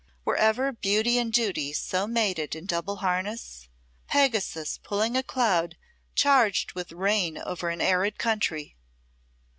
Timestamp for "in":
2.55-2.65